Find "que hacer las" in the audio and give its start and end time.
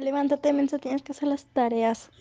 1.02-1.44